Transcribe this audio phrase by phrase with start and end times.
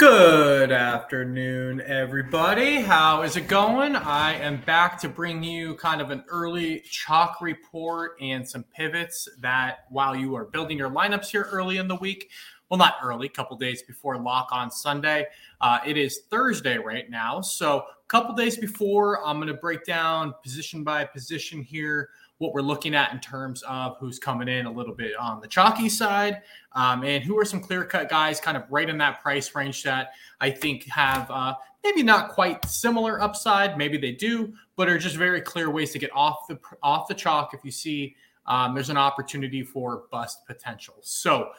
[0.00, 2.76] Good afternoon, everybody.
[2.80, 3.94] How is it going?
[3.94, 9.28] I am back to bring you kind of an early chalk report and some pivots
[9.40, 12.30] that while you are building your lineups here early in the week,
[12.70, 15.26] well, not early, a couple days before lock on Sunday.
[15.60, 17.42] Uh, it is Thursday right now.
[17.42, 22.08] So, a couple days before, I'm going to break down position by position here
[22.40, 25.46] what we're looking at in terms of who's coming in a little bit on the
[25.46, 26.40] chalky side
[26.72, 29.82] um, and who are some clear cut guys kind of right in that price range
[29.82, 33.76] that I think have uh, maybe not quite similar upside.
[33.76, 37.14] Maybe they do, but are just very clear ways to get off the off the
[37.14, 40.94] chalk if you see um, there's an opportunity for bust potential.
[41.02, 41.50] So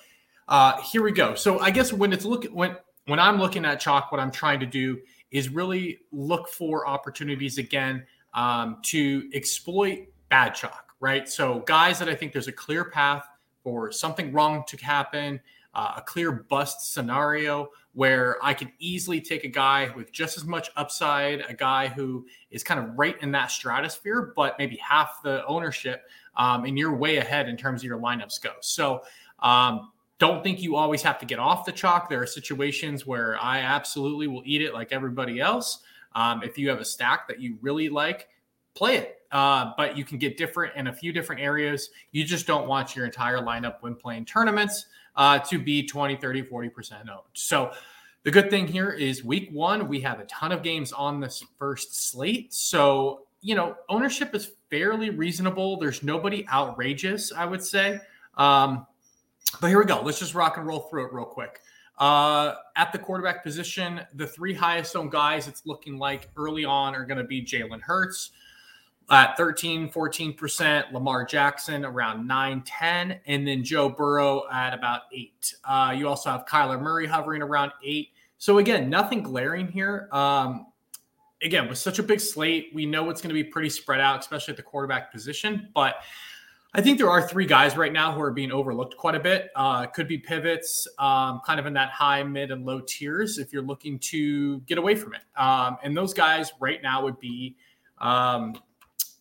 [0.48, 1.36] uh, here we go.
[1.36, 2.76] So I guess when it's look when
[3.06, 7.60] when I'm looking at chalk, what I'm trying to do is really look for opportunities
[7.60, 11.30] again um, to exploit bad chalk, right?
[11.30, 13.28] So guys that I think there's a clear path
[13.64, 15.40] for something wrong to happen,
[15.76, 20.46] uh, a clear bust scenario where I can easily take a guy with just as
[20.46, 25.22] much upside, a guy who is kind of right in that stratosphere, but maybe half
[25.22, 26.04] the ownership,
[26.38, 28.54] um, and you're way ahead in terms of your lineups go.
[28.62, 29.02] So
[29.40, 32.10] um, don't think you always have to get off the chalk.
[32.10, 35.80] There are situations where I absolutely will eat it like everybody else.
[36.16, 38.30] Um, if you have a stack that you really like,
[38.74, 39.18] play it.
[39.32, 41.90] Uh, but you can get different in a few different areas.
[42.12, 46.44] You just don't want your entire lineup when playing tournaments uh, to be 20, 30,
[46.44, 47.22] 40% owned.
[47.34, 47.72] So
[48.24, 51.44] the good thing here is week one, we have a ton of games on this
[51.58, 52.54] first slate.
[52.54, 55.78] So, you know, ownership is fairly reasonable.
[55.78, 58.00] There's nobody outrageous, I would say.
[58.38, 58.86] Um,
[59.60, 60.02] but here we go.
[60.02, 61.62] Let's just rock and roll through it real quick.
[61.98, 66.96] Uh, at the quarterback position, the three highest owned guys it's looking like early on
[66.96, 68.32] are going to be Jalen Hurts,
[69.12, 75.56] at 13, 14%, Lamar Jackson around 9, 10, and then Joe Burrow at about 8.
[75.66, 78.08] Uh, you also have Kyler Murray hovering around 8.
[78.38, 80.08] So, again, nothing glaring here.
[80.14, 80.68] Um,
[81.44, 84.22] again, with such a big slate, we know it's going to be pretty spread out,
[84.22, 85.70] especially at the quarterback position.
[85.76, 85.96] But
[86.74, 89.50] I think there are three guys right now who are being overlooked quite a bit.
[89.58, 93.52] Uh, could be pivots, um, kind of in that high, mid, and low tiers if
[93.52, 95.22] you're looking to get away from it.
[95.38, 97.58] Um, and those guys right now would be
[97.98, 98.56] um,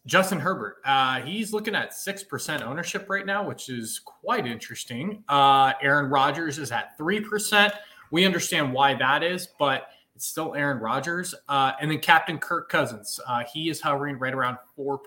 [0.06, 5.22] Justin Herbert, uh, he's looking at 6% ownership right now, which is quite interesting.
[5.28, 7.72] Uh, Aaron Rodgers is at 3%.
[8.10, 11.34] We understand why that is, but it's still Aaron Rodgers.
[11.48, 14.98] Uh, and then Captain Kirk Cousins, uh, he is hovering right around 4%.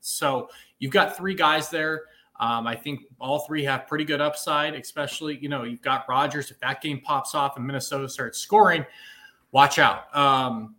[0.00, 2.02] So you've got three guys there.
[2.40, 6.50] Um, I think all three have pretty good upside, especially, you know, you've got Rodgers.
[6.50, 8.84] If that game pops off and Minnesota starts scoring,
[9.52, 10.14] watch out.
[10.16, 10.74] Um,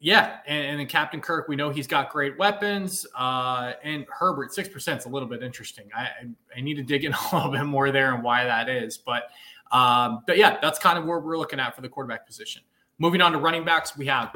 [0.00, 3.04] yeah, and, and, then Captain Kirk, we know he's got great weapons.
[3.16, 5.90] Uh, and Herbert, six percent is a little bit interesting.
[5.94, 6.08] I,
[6.56, 8.96] I need to dig in a little bit more there and why that is.
[8.96, 9.30] But
[9.72, 12.62] um, but yeah, that's kind of where we're looking at for the quarterback position.
[12.98, 14.34] Moving on to running backs, we have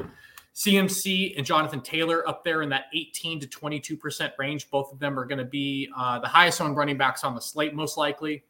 [0.53, 4.69] CMC and Jonathan Taylor up there in that 18 to 22 percent range.
[4.69, 7.41] Both of them are going to be uh, the highest owned running backs on the
[7.41, 8.43] slate, most likely.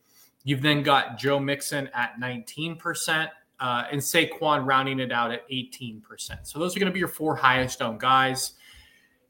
[0.45, 5.47] You've then got Joe Mixon at 19 percent uh, and Saquon rounding it out at
[5.49, 6.01] 18%.
[6.43, 8.53] So those are going to be your four highest owned guys.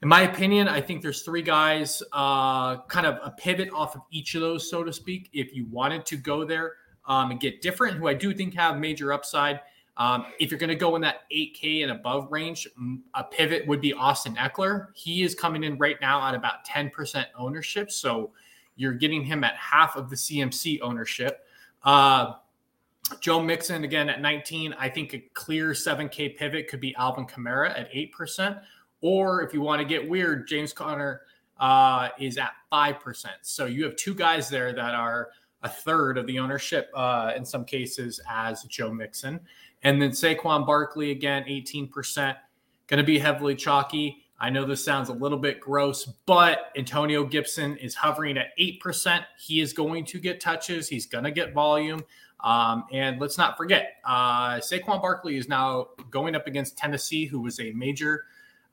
[0.01, 4.01] In my opinion, I think there's three guys, uh, kind of a pivot off of
[4.11, 5.29] each of those, so to speak.
[5.31, 6.73] If you wanted to go there
[7.05, 9.61] um, and get different, who I do think have major upside.
[9.95, 12.67] Um, if you're going to go in that 8K and above range,
[13.13, 14.87] a pivot would be Austin Ekeler.
[14.93, 17.91] He is coming in right now at about 10% ownership.
[17.91, 18.31] So
[18.75, 21.45] you're getting him at half of the CMC ownership.
[21.83, 22.33] Uh,
[23.19, 24.73] Joe Mixon again at 19.
[24.79, 28.61] I think a clear 7K pivot could be Alvin Kamara at 8%.
[29.01, 31.21] Or if you want to get weird, James Conner
[31.59, 33.27] uh, is at 5%.
[33.41, 35.29] So you have two guys there that are
[35.61, 39.39] a third of the ownership uh, in some cases as Joe Mixon.
[39.83, 42.35] And then Saquon Barkley again, 18%.
[42.87, 44.23] Going to be heavily chalky.
[44.39, 49.23] I know this sounds a little bit gross, but Antonio Gibson is hovering at 8%.
[49.39, 52.03] He is going to get touches, he's going to get volume.
[52.43, 57.39] Um, and let's not forget, uh, Saquon Barkley is now going up against Tennessee, who
[57.39, 58.25] was a major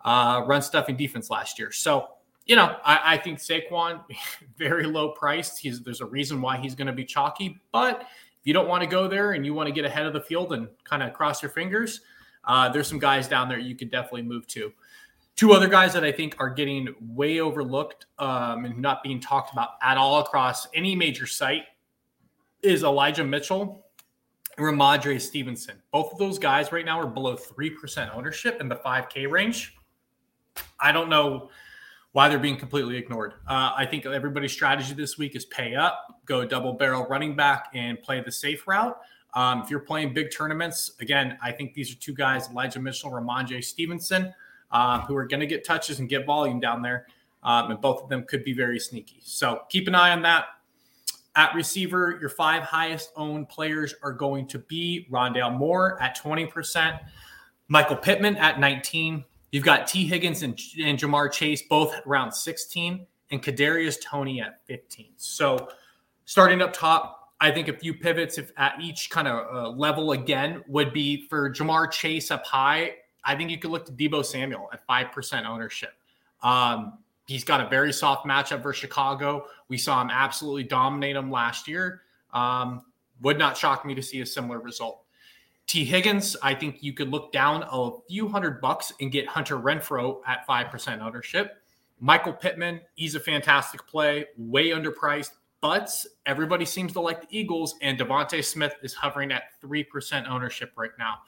[0.04, 1.70] uh, run stuffing defense last year.
[1.70, 2.08] So,
[2.46, 4.02] you know, I, I think Saquon,
[4.58, 5.58] very low priced.
[5.58, 7.60] He's, there's a reason why he's going to be chalky.
[7.70, 10.12] But if you don't want to go there and you want to get ahead of
[10.12, 12.00] the field and kind of cross your fingers,
[12.44, 14.72] uh, there's some guys down there you could definitely move to.
[15.36, 19.52] Two other guys that I think are getting way overlooked um, and not being talked
[19.52, 21.62] about at all across any major site
[22.62, 23.86] is Elijah Mitchell
[24.56, 25.76] and Rhamondre Stevenson.
[25.92, 29.76] Both of those guys right now are below 3% ownership in the 5K range.
[30.78, 31.50] I don't know
[32.12, 33.34] why they're being completely ignored.
[33.46, 37.70] Uh, I think everybody's strategy this week is pay up, go double barrel running back,
[37.74, 38.98] and play the safe route.
[39.34, 43.10] Um, if you're playing big tournaments, again, I think these are two guys, Elijah Mitchell,
[43.10, 44.34] Rhamondre Stevenson,
[44.72, 47.06] um, who are going to get touches and get volume down there.
[47.42, 49.20] Um, and both of them could be very sneaky.
[49.22, 50.46] So keep an eye on that.
[51.40, 57.00] At receiver, your five highest owned players are going to be Rondale Moore at 20%,
[57.68, 59.24] Michael Pittman at 19.
[59.50, 64.60] You've got Tee Higgins and, and Ja'Marr Chase both around 16, and Kadarius Toney at
[64.66, 65.12] 15.
[65.16, 65.68] So
[66.26, 70.12] starting up top, I think a few pivots if at each kind of uh, level
[70.12, 72.96] again would be for Ja'Marr Chase up high.
[73.24, 75.94] I think you could look to Deebo Samuel at 5% ownership.
[76.42, 76.98] Um,
[77.30, 79.46] He's got a very soft matchup for Chicago.
[79.68, 82.02] We saw him absolutely dominate them last year.
[82.32, 82.82] Um,
[83.20, 85.04] would not shock me to see a similar result.
[85.68, 89.56] Tee Higgins, I think you could look down a few hundred bucks and get Hunter
[89.58, 91.62] Renfrow at 5% ownership.
[92.00, 95.30] Michael Pittman, he's a fantastic play, way underpriced,
[95.60, 95.88] but
[96.26, 100.90] everybody seems to like the Eagles, and DeVonta Smith is hovering at 3% ownership right
[100.98, 101.18] now.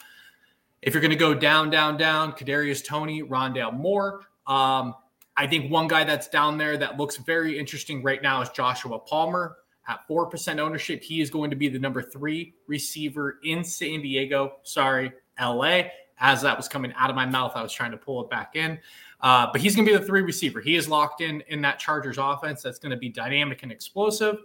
[0.80, 4.96] If you're going to go down, down, down, Kadarius Toney, Rondale Moore, um,
[5.36, 8.98] I think one guy that's down there that looks very interesting right now is Joshua
[8.98, 9.56] Palmer
[9.88, 11.02] at 4% ownership.
[11.02, 14.56] He is going to be the number three receiver in San Diego.
[14.62, 15.82] Sorry, LA.
[16.18, 18.54] As that was coming out of my mouth, I was trying to pull it back
[18.54, 18.78] in.
[19.22, 20.60] Uh, but he's going to be the three receiver.
[20.60, 24.36] He is locked in in that Chargers offense that's going to be dynamic and explosive.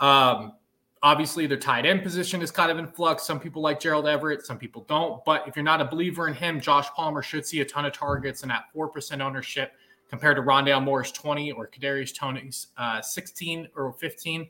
[0.00, 0.54] Um,
[1.02, 3.22] obviously, their tight end position is kind of in flux.
[3.22, 5.24] Some people like Gerald Everett, some people don't.
[5.24, 7.92] But if you're not a believer in him, Josh Palmer should see a ton of
[7.92, 9.72] targets and at 4% ownership–
[10.08, 14.48] compared to Rondale Moore's 20 or Kadarius Toney's uh, 16 or 15.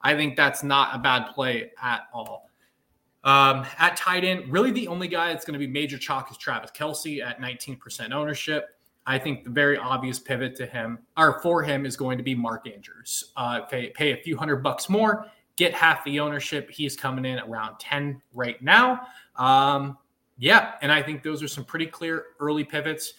[0.00, 2.50] I think that's not a bad play at all.
[3.24, 6.36] Um, at tight end, really the only guy that's going to be major chalk is
[6.36, 8.76] Travis Kelce at 19% ownership.
[9.04, 12.34] I think the very obvious pivot to him or for him is going to be
[12.34, 13.32] Mark Andrews.
[13.36, 15.26] Uh, pay, pay a few hundred bucks more,
[15.56, 16.70] get half the ownership.
[16.70, 19.00] He's coming in around 10 right now.
[19.36, 19.98] Um,
[20.38, 23.14] yeah, and I think those are some pretty clear early pivots.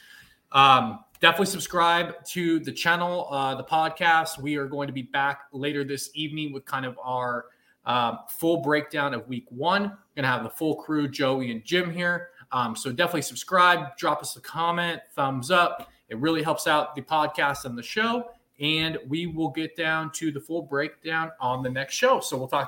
[0.51, 4.39] Um, definitely subscribe to the channel, uh, the podcast.
[4.39, 7.45] We are going to be back later this evening with kind of our
[7.85, 9.83] um, full breakdown of week one.
[10.15, 12.29] We're to have the full crew, Joey and Jim here.
[12.51, 15.89] Um, so definitely subscribe, drop us a comment, thumbs up.
[16.09, 18.31] It really helps out the podcast and the show.
[18.59, 22.19] And we will get down to the full breakdown on the next show.
[22.19, 22.65] So we'll talk.